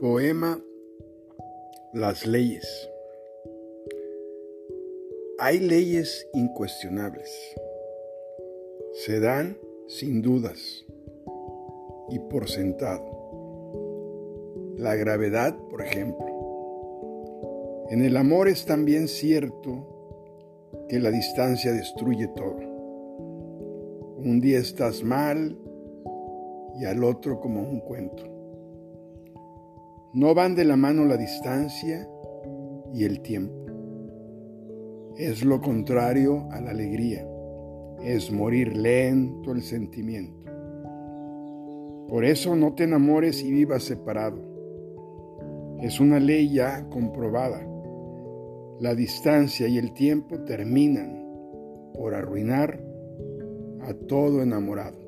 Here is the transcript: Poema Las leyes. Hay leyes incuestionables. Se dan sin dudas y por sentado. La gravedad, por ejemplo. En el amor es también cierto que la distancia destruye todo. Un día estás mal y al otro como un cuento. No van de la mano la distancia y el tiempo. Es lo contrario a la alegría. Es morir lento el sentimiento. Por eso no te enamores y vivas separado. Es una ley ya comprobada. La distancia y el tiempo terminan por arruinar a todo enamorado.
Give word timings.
Poema 0.00 0.60
Las 1.92 2.26
leyes. 2.26 2.88
Hay 5.38 5.58
leyes 5.58 6.26
incuestionables. 6.34 7.30
Se 8.92 9.20
dan 9.20 9.58
sin 9.88 10.22
dudas 10.22 10.86
y 12.10 12.18
por 12.18 12.48
sentado. 12.48 13.04
La 14.76 14.94
gravedad, 14.96 15.56
por 15.70 15.82
ejemplo. 15.82 16.26
En 17.90 18.02
el 18.02 18.16
amor 18.16 18.48
es 18.48 18.64
también 18.64 19.08
cierto 19.08 19.86
que 20.88 20.98
la 20.98 21.10
distancia 21.10 21.72
destruye 21.72 22.28
todo. 22.28 22.58
Un 24.18 24.40
día 24.40 24.58
estás 24.58 25.02
mal 25.02 25.58
y 26.80 26.84
al 26.84 27.04
otro 27.04 27.38
como 27.40 27.60
un 27.60 27.80
cuento. 27.80 28.31
No 30.14 30.34
van 30.34 30.54
de 30.54 30.66
la 30.66 30.76
mano 30.76 31.06
la 31.06 31.16
distancia 31.16 32.06
y 32.92 33.04
el 33.04 33.22
tiempo. 33.22 33.64
Es 35.16 35.42
lo 35.42 35.62
contrario 35.62 36.48
a 36.50 36.60
la 36.60 36.72
alegría. 36.72 37.26
Es 38.02 38.30
morir 38.30 38.76
lento 38.76 39.52
el 39.52 39.62
sentimiento. 39.62 40.50
Por 42.08 42.26
eso 42.26 42.54
no 42.54 42.74
te 42.74 42.84
enamores 42.84 43.42
y 43.42 43.50
vivas 43.50 43.84
separado. 43.84 44.38
Es 45.80 45.98
una 45.98 46.20
ley 46.20 46.52
ya 46.52 46.86
comprobada. 46.90 47.66
La 48.80 48.94
distancia 48.94 49.66
y 49.66 49.78
el 49.78 49.94
tiempo 49.94 50.40
terminan 50.40 51.24
por 51.94 52.14
arruinar 52.14 52.84
a 53.80 53.94
todo 53.94 54.42
enamorado. 54.42 55.01